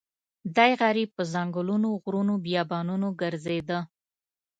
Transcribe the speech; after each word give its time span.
دی 0.55 0.71
غریب 0.81 1.09
په 1.17 1.23
ځنګلونو 1.33 1.89
غرونو 2.03 2.33
بیابانونو 2.45 3.07
ګرځېده. 3.21 3.79